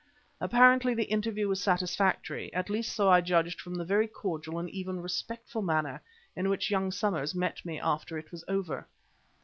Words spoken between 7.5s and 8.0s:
me